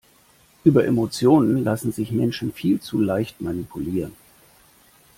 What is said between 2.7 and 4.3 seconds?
zu leicht manipulieren.